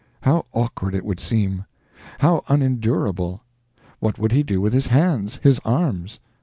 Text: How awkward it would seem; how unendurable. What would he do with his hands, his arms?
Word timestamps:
How 0.23 0.47
awkward 0.51 0.95
it 0.95 1.05
would 1.05 1.19
seem; 1.19 1.65
how 2.21 2.43
unendurable. 2.49 3.43
What 3.99 4.17
would 4.17 4.31
he 4.31 4.41
do 4.41 4.59
with 4.59 4.73
his 4.73 4.87
hands, 4.87 5.35
his 5.43 5.59
arms? 5.63 6.19